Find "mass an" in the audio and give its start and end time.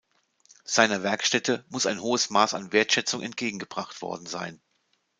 2.31-2.73